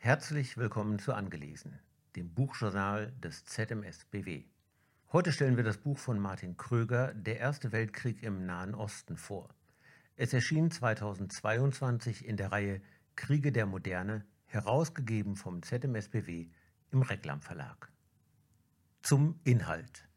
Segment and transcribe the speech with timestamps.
[0.00, 1.80] Herzlich willkommen zu Angelesen,
[2.14, 4.44] dem Buchjournal des ZMSBW.
[5.12, 9.48] Heute stellen wir das Buch von Martin Kröger, Der Erste Weltkrieg im Nahen Osten, vor.
[10.14, 12.80] Es erschien 2022 in der Reihe
[13.16, 16.46] Kriege der Moderne, herausgegeben vom ZMSBW
[16.92, 17.90] im Reklam Verlag.
[19.02, 20.08] Zum Inhalt.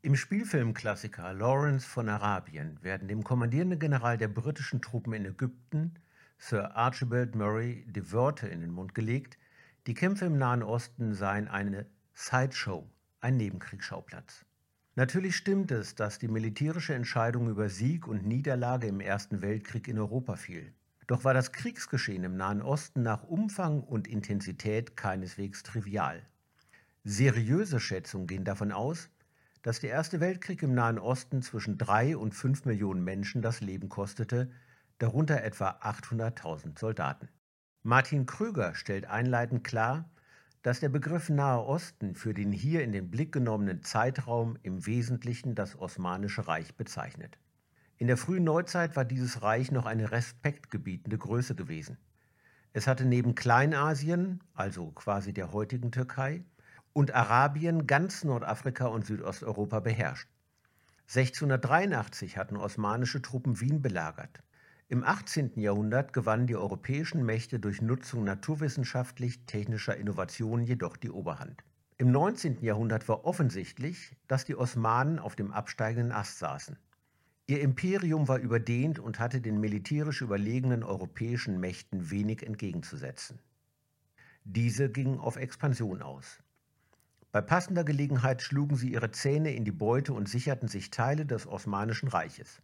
[0.00, 5.94] Im Spielfilmklassiker Lawrence von Arabien werden dem kommandierenden General der britischen Truppen in Ägypten
[6.40, 9.36] Sir Archibald Murray die Wörter in den Mund gelegt,
[9.88, 12.88] die Kämpfe im Nahen Osten seien eine Sideshow,
[13.20, 14.44] ein Nebenkriegsschauplatz.
[14.94, 19.98] Natürlich stimmt es, dass die militärische Entscheidung über Sieg und Niederlage im Ersten Weltkrieg in
[19.98, 20.72] Europa fiel.
[21.08, 26.22] Doch war das Kriegsgeschehen im Nahen Osten nach Umfang und Intensität keineswegs trivial.
[27.02, 29.10] Seriöse Schätzungen gehen davon aus,
[29.62, 33.88] dass der Erste Weltkrieg im Nahen Osten zwischen drei und fünf Millionen Menschen das Leben
[33.88, 34.50] kostete
[34.98, 37.28] darunter etwa 800.000 Soldaten.
[37.82, 40.10] Martin Krüger stellt einleitend klar,
[40.62, 45.54] dass der Begriff Nahe Osten für den hier in den Blick genommenen Zeitraum im Wesentlichen
[45.54, 47.38] das Osmanische Reich bezeichnet.
[47.96, 51.96] In der frühen Neuzeit war dieses Reich noch eine respektgebietende Größe gewesen.
[52.72, 56.44] Es hatte neben Kleinasien, also quasi der heutigen Türkei,
[56.92, 60.28] und Arabien ganz Nordafrika und Südosteuropa beherrscht.
[61.06, 64.42] 1683 hatten osmanische Truppen Wien belagert.
[64.90, 65.60] Im 18.
[65.60, 71.62] Jahrhundert gewannen die europäischen Mächte durch Nutzung naturwissenschaftlich-technischer Innovationen jedoch die Oberhand.
[71.98, 72.62] Im 19.
[72.62, 76.78] Jahrhundert war offensichtlich, dass die Osmanen auf dem absteigenden Ast saßen.
[77.46, 83.40] Ihr Imperium war überdehnt und hatte den militärisch überlegenen europäischen Mächten wenig entgegenzusetzen.
[84.44, 86.42] Diese gingen auf Expansion aus.
[87.30, 91.46] Bei passender Gelegenheit schlugen sie ihre Zähne in die Beute und sicherten sich Teile des
[91.46, 92.62] Osmanischen Reiches.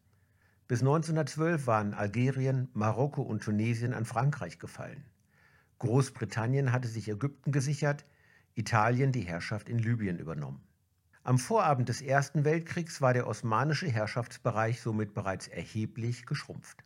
[0.67, 5.05] Bis 1912 waren Algerien, Marokko und Tunesien an Frankreich gefallen.
[5.79, 8.07] Großbritannien hatte sich Ägypten gesichert,
[8.55, 10.67] Italien die Herrschaft in Libyen übernommen.
[11.23, 16.83] Am Vorabend des Ersten Weltkriegs war der osmanische Herrschaftsbereich somit bereits erheblich geschrumpft.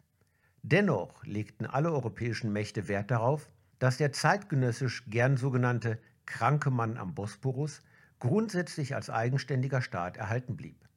[0.62, 7.15] Dennoch legten alle europäischen Mächte Wert darauf, dass der zeitgenössisch gern sogenannte kranke Mann am
[7.15, 7.83] Bosporus
[8.19, 10.88] grundsätzlich als eigenständiger Staat erhalten blieb.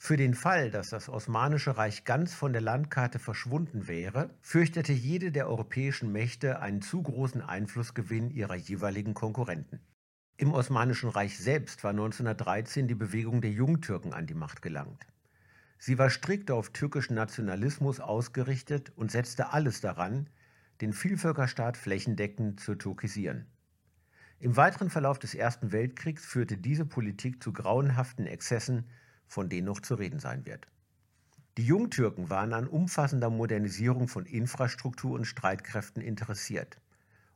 [0.00, 5.32] Für den Fall, dass das Osmanische Reich ganz von der Landkarte verschwunden wäre, fürchtete jede
[5.32, 9.80] der europäischen Mächte einen zu großen Einflussgewinn ihrer jeweiligen Konkurrenten.
[10.36, 15.04] Im Osmanischen Reich selbst war 1913 die Bewegung der Jungtürken an die Macht gelangt.
[15.78, 20.30] Sie war strikt auf türkischen Nationalismus ausgerichtet und setzte alles daran,
[20.80, 23.46] den Vielvölkerstaat flächendeckend zu türkisieren.
[24.38, 28.84] Im weiteren Verlauf des Ersten Weltkriegs führte diese Politik zu grauenhaften Exzessen
[29.28, 30.66] von denen noch zu reden sein wird.
[31.56, 36.80] Die Jungtürken waren an umfassender Modernisierung von Infrastruktur und Streitkräften interessiert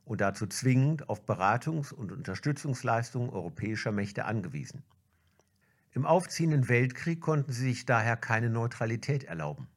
[0.05, 4.83] und dazu zwingend auf Beratungs- und Unterstützungsleistungen europäischer Mächte angewiesen.
[5.91, 9.67] Im aufziehenden Weltkrieg konnten sie sich daher keine Neutralität erlauben.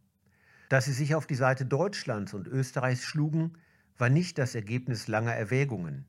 [0.69, 3.53] Dass sie sich auf die Seite Deutschlands und Österreichs schlugen,
[3.99, 6.07] war nicht das Ergebnis langer Erwägungen.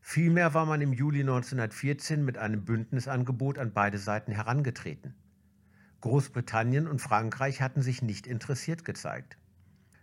[0.00, 5.14] Vielmehr war man im Juli 1914 mit einem Bündnisangebot an beide Seiten herangetreten.
[6.00, 9.36] Großbritannien und Frankreich hatten sich nicht interessiert gezeigt.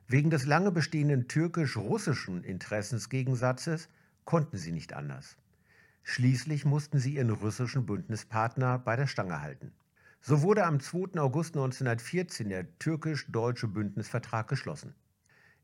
[0.07, 3.89] Wegen des lange bestehenden türkisch-russischen Interessensgegensatzes
[4.23, 5.37] konnten sie nicht anders.
[6.03, 9.73] Schließlich mussten sie ihren russischen Bündnispartner bei der Stange halten.
[10.21, 11.19] So wurde am 2.
[11.19, 14.93] August 1914 der türkisch-deutsche Bündnisvertrag geschlossen.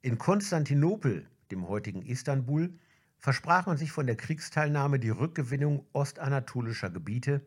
[0.02, 2.74] In Konstantinopel, dem heutigen Istanbul,
[3.20, 7.46] versprach man sich von der Kriegsteilnahme die Rückgewinnung ostanatolischer Gebiete,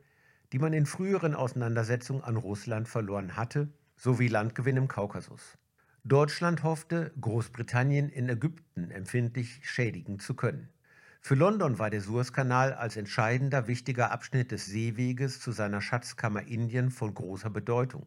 [0.53, 5.59] die man in früheren Auseinandersetzungen an Russland verloren hatte, sowie Landgewinn im Kaukasus.
[6.05, 10.69] Deutschland hoffte, Großbritannien in Ägypten empfindlich schädigen zu können.
[11.21, 16.91] Für London war der Suezkanal als entscheidender wichtiger Abschnitt des Seeweges zu seiner Schatzkammer Indien
[16.91, 18.07] von großer Bedeutung.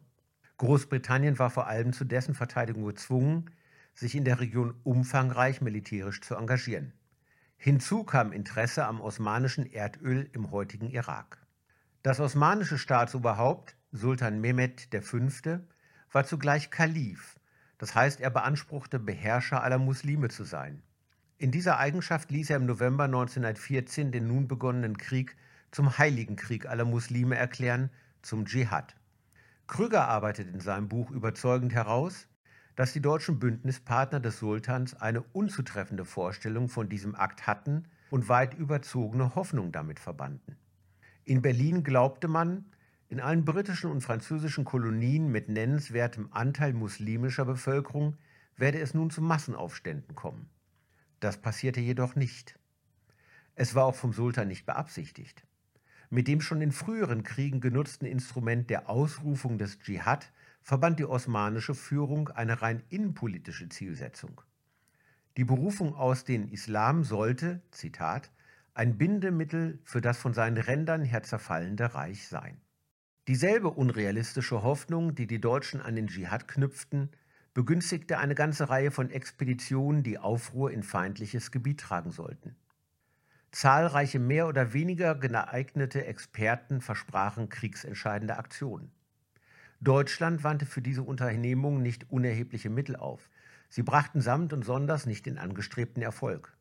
[0.56, 3.50] Großbritannien war vor allem zu dessen Verteidigung gezwungen,
[3.94, 6.94] sich in der Region umfangreich militärisch zu engagieren.
[7.58, 11.46] Hinzu kam Interesse am osmanischen Erdöl im heutigen Irak.
[12.02, 15.18] Das osmanische Staatsoberhaupt, Sultan Mehmed V.,
[16.10, 17.38] war zugleich Kalif,
[17.76, 20.82] das heißt, er beanspruchte, Beherrscher aller Muslime zu sein.
[21.36, 25.36] In dieser Eigenschaft ließ er im November 1914 den nun begonnenen Krieg
[25.72, 27.90] zum Heiligen Krieg aller Muslime erklären,
[28.22, 28.96] zum Dschihad.
[29.66, 32.28] Krüger arbeitet in seinem Buch überzeugend heraus,
[32.76, 38.54] dass die deutschen Bündnispartner des Sultans eine unzutreffende Vorstellung von diesem Akt hatten und weit
[38.54, 40.56] überzogene Hoffnung damit verbanden.
[41.24, 42.64] In Berlin glaubte man,
[43.08, 48.16] in allen britischen und französischen Kolonien mit nennenswertem Anteil muslimischer Bevölkerung
[48.56, 50.48] werde es nun zu Massenaufständen kommen.
[51.18, 52.58] Das passierte jedoch nicht.
[53.54, 55.44] Es war auch vom Sultan nicht beabsichtigt.
[56.08, 60.32] Mit dem schon in früheren Kriegen genutzten Instrument der Ausrufung des Dschihad
[60.62, 64.40] verband die osmanische Führung eine rein innenpolitische Zielsetzung.
[65.36, 68.30] Die Berufung aus den Islam sollte, Zitat,
[68.74, 72.60] ein Bindemittel für das von seinen Rändern her zerfallende Reich sein.
[73.28, 77.10] Dieselbe unrealistische Hoffnung, die die Deutschen an den Dschihad knüpften,
[77.54, 82.56] begünstigte eine ganze Reihe von Expeditionen, die Aufruhr in feindliches Gebiet tragen sollten.
[83.52, 88.92] Zahlreiche mehr oder weniger geeignete Experten versprachen kriegsentscheidende Aktionen.
[89.80, 93.28] Deutschland wandte für diese Unternehmung nicht unerhebliche Mittel auf.
[93.68, 96.56] Sie brachten samt und sonders nicht den angestrebten Erfolg.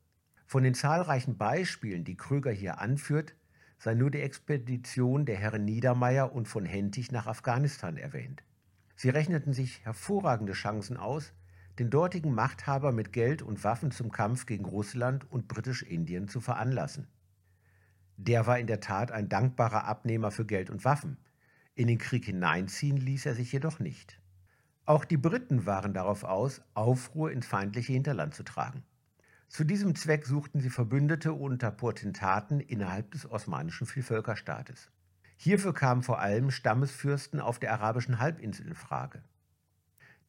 [0.50, 3.36] Von den zahlreichen Beispielen, die Kröger hier anführt,
[3.78, 8.42] sei nur die Expedition der Herren Niedermeyer und von Hentig nach Afghanistan erwähnt.
[8.96, 11.34] Sie rechneten sich hervorragende Chancen aus,
[11.78, 17.06] den dortigen Machthaber mit Geld und Waffen zum Kampf gegen Russland und Britisch-Indien zu veranlassen.
[18.18, 21.18] Der war in der Tat ein dankbarer Abnehmer für Geld und Waffen.
[21.75, 24.19] In den Krieg hineinziehen ließ er sich jedoch nicht.
[24.88, 28.84] Auch die Briten waren darauf aus, Aufruhr ins feindliche Hinterland zu tragen.
[29.50, 34.92] Zu diesem Zweck suchten sie Verbündete unter Potentaten innerhalb des osmanischen Vielvölkerstaates.
[35.38, 39.24] Hierfür kamen vor allem Stammesfürsten auf der arabischen Halbinsel in Frage.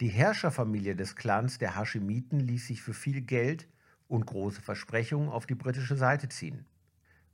[0.00, 3.68] Die Herrscherfamilie des Clans der Haschimiten ließ sich für viel Geld
[4.08, 6.64] und große Versprechungen auf die britische Seite ziehen.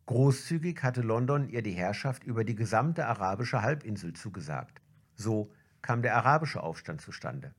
[0.07, 4.83] Großzügig hatte London ihr die Herrschaft über die gesamte arabische Halbinsel zugesagt.
[5.15, 7.55] So kam der arabische Aufstand zustande.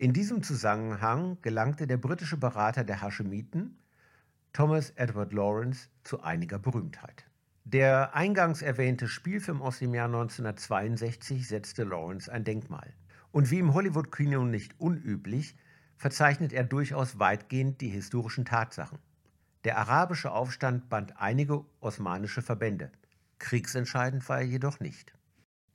[0.00, 3.76] In diesem Zusammenhang gelangte der britische Berater der Haschemiten,
[4.54, 7.26] Thomas Edward Lawrence, zu einiger Berühmtheit.
[7.64, 12.94] Der eingangs erwähnte Spielfilm aus dem Jahr 1962 setzte Lawrence ein Denkmal.
[13.30, 15.54] Und wie im Hollywood-Kino nicht unüblich,
[15.98, 19.00] verzeichnet er durchaus weitgehend die historischen Tatsachen.
[19.64, 22.90] Der arabische Aufstand band einige osmanische Verbände.
[23.38, 25.12] Kriegsentscheidend war er jedoch nicht.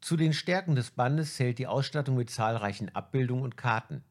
[0.02, 4.04] Zu den Stärken des Bandes zählt die Ausstattung mit zahlreichen Abbildungen und Karten,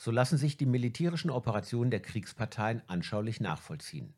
[0.00, 4.14] so lassen sich die militärischen Operationen der Kriegsparteien anschaulich nachvollziehen.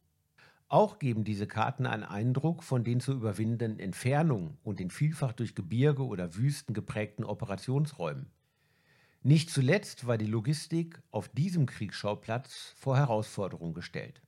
[0.69, 5.56] Auch geben diese Karten einen Eindruck von den zu überwindenden Entfernungen und den vielfach durch
[5.56, 8.31] Gebirge oder Wüsten geprägten Operationsräumen.
[9.25, 14.23] Nicht zuletzt war die Logistik auf diesem Kriegsschauplatz vor Herausforderungen gestellt.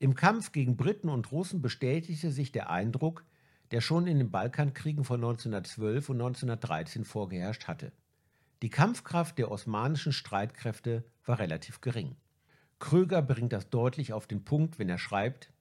[0.00, 3.24] Im Kampf gegen Briten und Russen bestätigte sich der Eindruck,
[3.70, 7.92] der schon in den Balkankriegen von 1912 und 1913 vorgeherrscht hatte.
[8.62, 12.14] Die Kampfkraft der osmanischen Streitkräfte war relativ gering.
[12.78, 15.52] Kröger bringt das deutlich auf den Punkt, wenn er schreibt,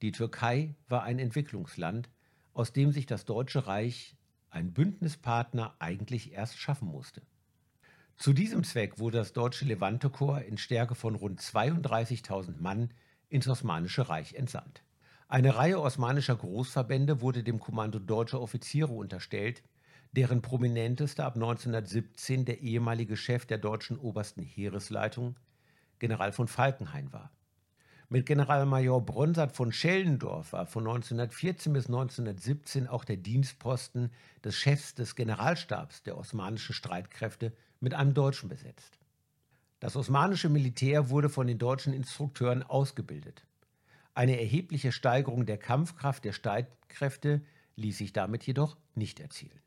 [0.00, 2.08] die Türkei war ein Entwicklungsland,
[2.54, 4.16] aus dem sich das Deutsche Reich,
[4.48, 7.20] ein Bündnispartner, eigentlich erst schaffen musste.
[8.16, 12.94] Zu diesem Zweck wurde das deutsche Levante-Korps in Stärke von rund 32.000 Mann
[13.28, 14.82] ins Osmanische Reich entsandt.
[15.28, 19.62] Eine Reihe osmanischer Großverbände wurde dem Kommando deutscher Offiziere unterstellt,
[20.12, 25.36] deren prominentester ab 1917 der ehemalige Chef der deutschen obersten Heeresleitung,
[25.98, 27.30] General von Falkenhayn, war.
[28.08, 34.10] Mit Generalmajor Bronsart von Schellendorf war von 1914 bis 1917 auch der Dienstposten
[34.42, 38.98] des Chefs des Generalstabs der osmanischen Streitkräfte mit einem Deutschen besetzt.
[39.78, 43.44] Das osmanische Militär wurde von den deutschen Instrukteuren ausgebildet.
[44.12, 47.42] Eine erhebliche Steigerung der Kampfkraft der Streitkräfte
[47.76, 49.60] ließ sich damit jedoch nicht erzielen.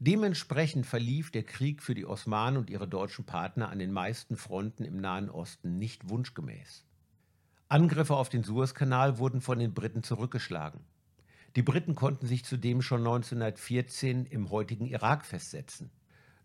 [0.00, 4.84] Dementsprechend verlief der Krieg für die Osmanen und ihre deutschen Partner an den meisten Fronten
[4.84, 6.84] im Nahen Osten nicht wunschgemäß.
[7.68, 10.80] Angriffe auf den Suezkanal wurden von den Briten zurückgeschlagen.
[11.56, 15.90] Die Briten konnten sich zudem schon 1914 im heutigen Irak festsetzen.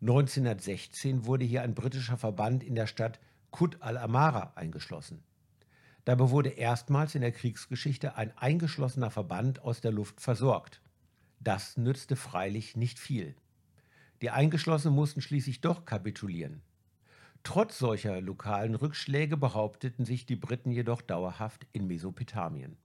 [0.01, 3.19] 1916 wurde hier ein britischer Verband in der Stadt
[3.51, 5.23] Kut al-Amara eingeschlossen.
[6.05, 10.81] Dabei wurde erstmals in der Kriegsgeschichte ein eingeschlossener Verband aus der Luft versorgt.
[11.39, 13.35] Das nützte freilich nicht viel.
[14.23, 16.61] Die Eingeschlossenen mussten schließlich doch kapitulieren.
[17.43, 22.77] Trotz solcher lokalen Rückschläge behaupteten sich die Briten jedoch dauerhaft in Mesopotamien.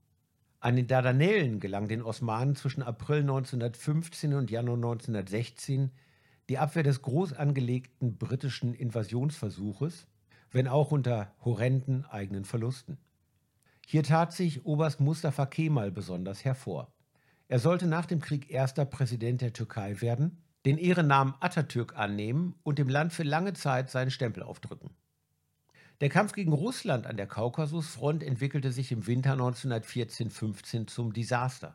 [0.59, 5.93] An den Dardanellen gelang den Osmanen zwischen April 1915 und Januar 1916
[6.49, 10.09] die Abwehr des groß angelegten britischen Invasionsversuches,
[10.51, 12.99] wenn auch unter horrenden eigenen Verlusten.
[13.87, 16.93] Hier tat sich Oberst Mustafa Kemal besonders hervor.
[17.47, 22.79] Er sollte nach dem Krieg erster Präsident der Türkei werden den Ehrennamen Atatürk annehmen und
[22.79, 24.91] dem Land für lange Zeit seinen Stempel aufdrücken.
[26.03, 31.75] Der Kampf gegen Russland an der Kaukasusfront entwickelte sich im Winter 1914-15 zum Desaster.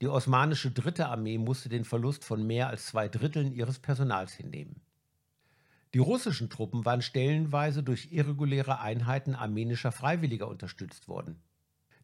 [0.00, 4.80] Die osmanische Dritte Armee musste den Verlust von mehr als zwei Dritteln ihres Personals hinnehmen.
[5.94, 11.40] Die russischen Truppen waren stellenweise durch irreguläre Einheiten armenischer Freiwilliger unterstützt worden.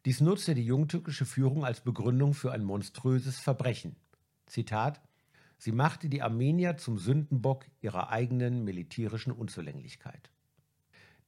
[0.05, 3.97] Dies nutzte die jungtürkische Führung als Begründung für ein monströses Verbrechen.
[4.45, 5.01] Zitat:
[5.63, 10.31] Sie machte die Armenier zum Sündenbock ihrer eigenen militärischen Unzulänglichkeit.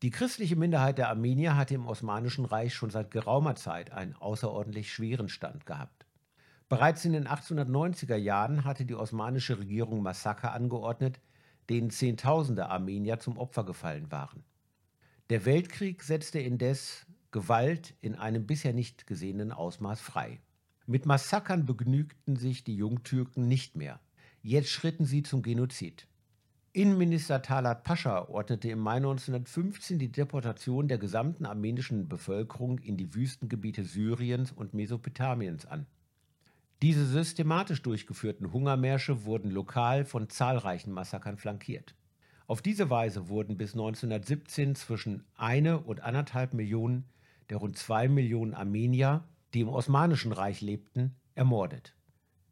[0.02, 4.92] Die christliche Minderheit der Armenier hatte im Osmanischen Reich schon seit geraumer Zeit einen außerordentlich
[4.92, 6.08] schweren Stand gehabt.
[6.68, 11.20] Bereits in den 1890er Jahren hatte die osmanische Regierung Massaker angeordnet,
[11.70, 14.44] denen Zehntausende Armenier zum Opfer gefallen waren.
[15.30, 20.42] Der Weltkrieg setzte indes Gewalt in einem bisher nicht gesehenen Ausmaß frei.
[20.88, 24.00] Mit Massakern begnügten sich die Jungtürken nicht mehr.
[24.46, 26.06] Jetzt schritten sie zum Genozid.
[26.74, 33.16] Innenminister Talat Pascha ordnete im Mai 1915 die Deportation der gesamten armenischen Bevölkerung in die
[33.16, 35.86] Wüstengebiete Syriens und Mesopotamiens an.
[36.82, 41.96] Diese systematisch durchgeführten Hungermärsche wurden lokal von zahlreichen Massakern flankiert.
[42.46, 47.06] Auf diese Weise wurden bis 1917 zwischen eine und anderthalb Millionen
[47.50, 49.24] der rund zwei Millionen Armenier,
[49.54, 51.96] die im Osmanischen Reich lebten, ermordet.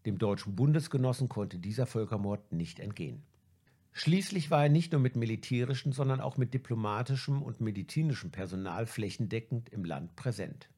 [0.06, 3.24] Dem deutschen Bundesgenossen konnte dieser Völkermord nicht entgehen.
[3.94, 9.70] Schließlich war er nicht nur mit militärischem, sondern auch mit diplomatischem und medizinischem Personal flächendeckend
[9.70, 10.70] im Land präsent.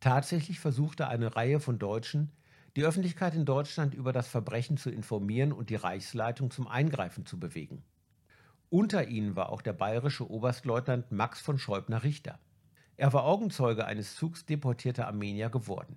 [0.00, 2.32] Tatsächlich versuchte eine Reihe von Deutschen,
[2.74, 7.38] die Öffentlichkeit in Deutschland über das Verbrechen zu informieren und die Reichsleitung zum Eingreifen zu
[7.38, 7.82] bewegen.
[8.68, 12.38] Unter ihnen war auch der bayerische Oberstleutnant Max von Scheubner-Richter.
[12.96, 15.96] Er war Augenzeuge eines Zugs deportierter Armenier geworden.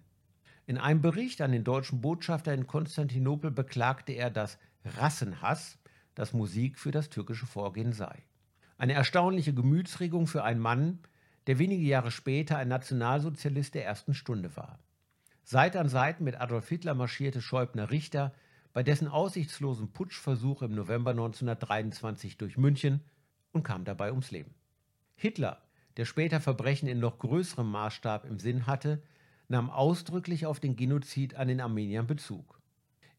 [0.70, 5.80] In einem Bericht an den deutschen Botschafter in Konstantinopel beklagte er, dass Rassenhass
[6.14, 8.22] das Musik für das türkische Vorgehen sei.
[8.78, 11.00] Eine erstaunliche Gemütsregung für einen Mann,
[11.48, 14.78] der wenige Jahre später ein Nationalsozialist der ersten Stunde war.
[15.44, 18.32] Seite an Seite mit Adolf Hitler marschierte Scheubner Richter
[18.72, 23.02] bei dessen aussichtslosen Putschversuch im November 1923 durch München
[23.54, 24.54] und kam dabei ums Leben.
[25.16, 25.64] Hitler
[25.98, 29.02] der später Verbrechen in noch größerem Maßstab im Sinn hatte,
[29.50, 32.62] nahm ausdrücklich auf den Genozid an den Armeniern Bezug.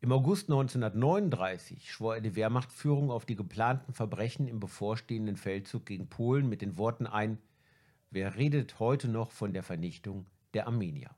[0.01, 6.09] Im August 1939 schwor er die Wehrmachtführung auf die geplanten Verbrechen im bevorstehenden Feldzug gegen
[6.09, 7.39] Polen mit den Worten ein:
[8.11, 11.11] Wer redet heute noch von der Vernichtung der Armenier?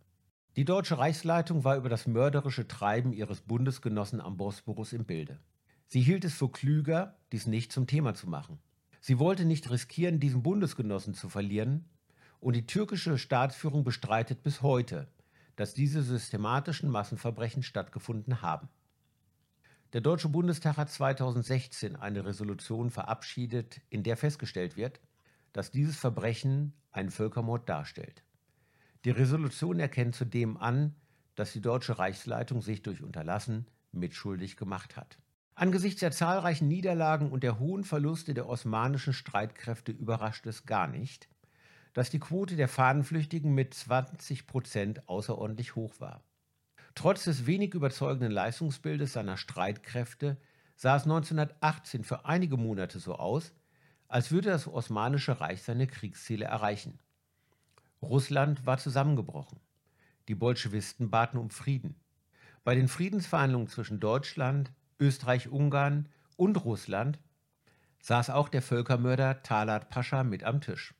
[0.57, 5.39] Die deutsche Reichsleitung war über das mörderische Treiben ihres Bundesgenossen am Bosporus im Bilde.
[5.87, 8.59] Sie hielt es für klüger, dies nicht zum Thema zu machen.
[9.01, 11.85] Sie wollte nicht riskieren, diesen Bundesgenossen zu verlieren,
[12.43, 15.07] und die türkische Staatsführung bestreitet bis heute,
[15.55, 18.69] dass diese systematischen Massenverbrechen stattgefunden haben.
[19.93, 25.01] Der Deutsche Bundestag hat 2016 eine Resolution verabschiedet, in der festgestellt wird,
[25.53, 28.25] dass dieses Verbrechen einen Völkermord darstellt.
[29.05, 30.97] Die Resolution erkennt zudem an,
[31.37, 35.19] dass die deutsche Reichsleitung sich durch Unterlassen mitschuldig gemacht hat.
[35.55, 41.29] Angesichts der zahlreichen Niederlagen und der hohen Verluste der osmanischen Streitkräfte überrascht es gar nicht,
[41.93, 46.23] dass die Quote der Fahnenflüchtigen mit 20 Prozent außerordentlich hoch war.
[46.95, 50.37] Trotz des wenig überzeugenden Leistungsbildes seiner Streitkräfte
[50.77, 53.53] sah es 1918 für einige Monate so aus,
[54.09, 56.99] als würde das Osmanische Reich seine Kriegsziele erreichen.
[58.03, 59.61] Russland war zusammengebrochen.
[60.29, 61.97] Die Bolschewisten baten um Frieden.
[62.65, 67.19] Bei den Friedensverhandlungen zwischen Deutschland, Österreich-Ungarn und Russland
[68.01, 70.95] saß auch der Völkermörder Talat Pascha mit am Tisch.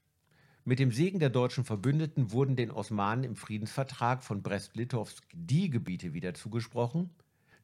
[0.65, 6.15] Mit dem Segen der deutschen Verbündeten wurden den Osmanen im Friedensvertrag von Brest-Litovsk die Gebiete
[6.15, 7.11] wieder zugesprochen,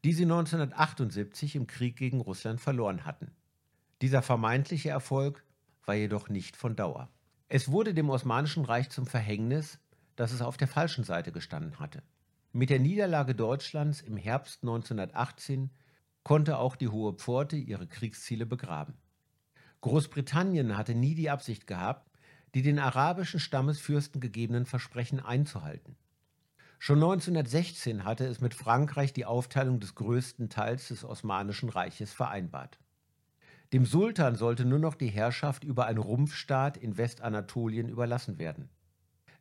[0.04, 3.30] die sie 1978 im Krieg gegen Russland verloren hatten.
[4.02, 5.44] Dieser vermeintliche Erfolg
[5.84, 7.08] war jedoch nicht von Dauer.
[7.48, 9.78] Es wurde dem Osmanischen Reich zum Verhängnis,
[10.16, 12.02] dass es auf der falschen Seite gestanden hatte.
[12.52, 15.70] Mit der Niederlage Deutschlands im Herbst 1918
[16.24, 18.94] konnte auch die Hohe Pforte ihre Kriegsziele begraben.
[19.82, 22.07] Großbritannien hatte nie die Absicht gehabt,
[22.54, 25.96] die den arabischen Stammesfürsten gegebenen Versprechen einzuhalten.
[26.78, 32.78] Schon 1916 hatte es mit Frankreich die Aufteilung des größten Teils des Osmanischen Reiches vereinbart.
[33.72, 38.70] Dem Sultan sollte nur noch die Herrschaft über einen Rumpfstaat in Westanatolien überlassen werden.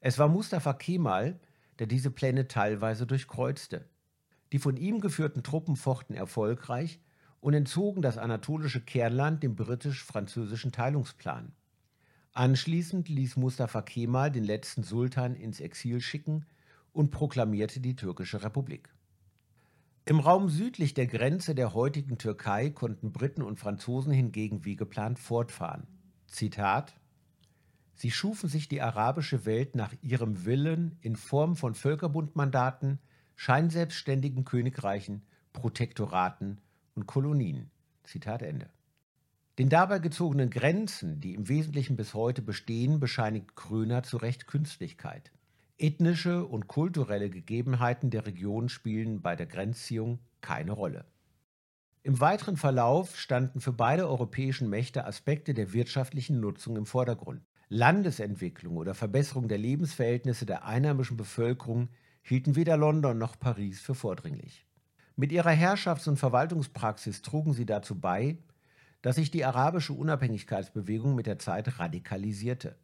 [0.02, 1.40] Es war Mustafa Kemal,
[1.80, 3.86] der diese Pläne teilweise durchkreuzte.
[4.52, 7.00] Die von ihm geführten Truppen fochten erfolgreich
[7.40, 11.54] und entzogen das anatolische Kernland dem britisch-französischen Teilungsplan.
[12.38, 16.46] Anschließend ließ Mustafa Kemal den letzten Sultan ins Exil schicken
[16.94, 18.94] und proklamierte die türkische Republik.
[20.06, 25.18] Im Raum südlich der Grenze der heutigen Türkei konnten Briten und Franzosen hingegen wie geplant
[25.18, 25.88] fortfahren.
[26.28, 26.94] Zitat
[27.96, 33.00] Sie schufen sich die arabische Welt nach ihrem Willen in Form von Völkerbundmandaten,
[33.36, 36.62] scheinselbstständigen Königreichen, Protektoraten
[36.94, 37.72] und Kolonien.
[38.04, 38.70] Zitat Ende.
[39.58, 45.32] Den dabei gezogenen Grenzen, die im Wesentlichen bis heute bestehen, bescheinigt Kröner zu Recht Künstlichkeit.
[45.80, 51.06] Ethnische und kulturelle Gegebenheiten der Region spielen bei der Grenzziehung keine Rolle.
[52.04, 57.42] Im weiteren Verlauf standen für beide europäischen Mächte Aspekte der wirtschaftlichen Nutzung im Vordergrund.
[57.68, 61.90] Landesentwicklung oder Verbesserung der Lebensverhältnisse der einheimischen Bevölkerung
[62.22, 64.66] hielten weder London noch Paris für vordringlich.
[65.16, 68.38] Mit ihrer Herrschafts- und Verwaltungspraxis trugen sie dazu bei,
[69.08, 72.76] dass sich die arabische Unabhängigkeitsbewegung mit der Zeit radikalisierte.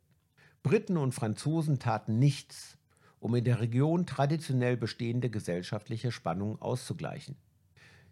[0.62, 2.78] Briten und Franzosen taten nichts,
[3.20, 7.36] um in der Region traditionell bestehende gesellschaftliche Spannungen auszugleichen.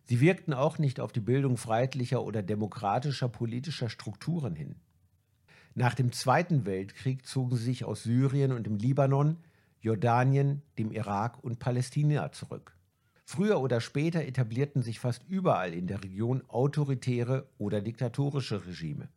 [0.04, 4.76] Sie wirkten auch nicht auf die Bildung freiheitlicher oder demokratischer politischer Strukturen hin.
[5.74, 9.38] Nach dem Zweiten Weltkrieg zogen sie sich aus Syrien und dem Libanon,
[9.80, 12.76] Jordanien, dem Irak und Palästina zurück.
[13.32, 19.08] Früher oder später etablierten sich fast überall in der Region autoritäre oder diktatorische Regime.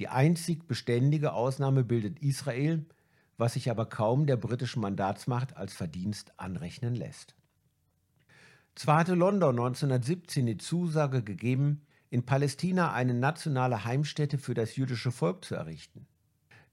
[0.00, 2.84] Die einzig beständige Ausnahme bildet Israel,
[3.38, 7.34] was sich aber kaum der britischen Mandatsmacht als Verdienst anrechnen lässt.
[8.74, 15.10] Zwar hatte London 1917 die Zusage gegeben, in Palästina eine nationale Heimstätte für das jüdische
[15.10, 16.06] Volk zu errichten.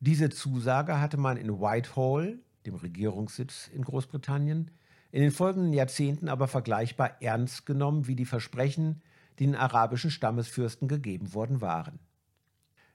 [0.02, 4.72] Diese Zusage hatte man in Whitehall, dem Regierungssitz in Großbritannien,
[5.14, 9.04] in den folgenden Jahrzehnten aber vergleichbar ernst genommen wie die Versprechen,
[9.38, 12.00] die den arabischen Stammesfürsten gegeben worden waren.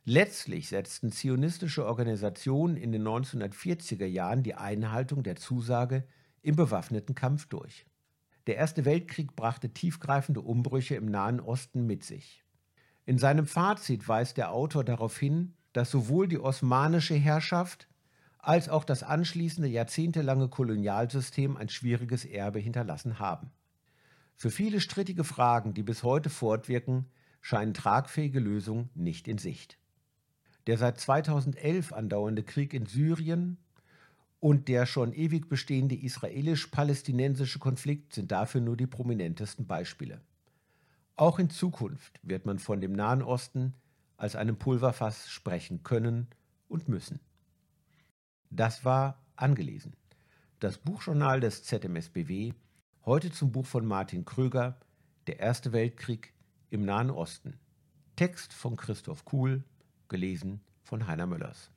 [0.04, 6.08] Letztlich setzten zionistische Organisationen in den 1940er Jahren die Einhaltung der Zusage
[6.42, 7.86] im bewaffneten Kampf durch.
[8.48, 12.42] Der Erste Weltkrieg brachte tiefgreifende Umbrüche im Nahen Osten mit sich.
[13.06, 17.86] In seinem Fazit weist der Autor darauf hin, dass sowohl die osmanische Herrschaft
[18.38, 23.50] als auch das anschließende jahrzehntelange Kolonialsystem ein schwieriges Erbe hinterlassen haben.
[24.36, 27.06] Für viele strittige Fragen, die bis heute fortwirken,
[27.40, 29.78] scheinen tragfähige Lösungen nicht in Sicht.
[30.66, 33.58] Der seit 2011 andauernde Krieg in Syrien
[34.40, 40.20] und der schon ewig bestehende israelisch-palästinensische Konflikt sind dafür nur die prominentesten Beispiele.
[41.16, 43.74] Auch in Zukunft wird man von dem Nahen Osten
[44.16, 46.28] als einem Pulverfass sprechen können
[46.68, 47.18] und müssen.
[48.50, 49.94] Das war angelesen.
[50.58, 52.54] Das Buchjournal des ZMSBW,
[53.04, 54.78] heute zum Buch von Martin Kröger,
[55.26, 56.32] Der Erste Weltkrieg
[56.70, 57.58] im Nahen Osten.
[58.16, 59.62] Text von Christoph Kuhl,
[60.08, 61.70] gelesen von Heiner Möllers.